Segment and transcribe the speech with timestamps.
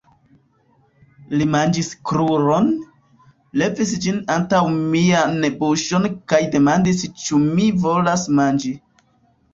[1.41, 2.71] Li manĝis kruron,
[3.63, 8.73] levis ĝin antaŭ mian buŝon kaj demandis ĉu mi volas manĝi.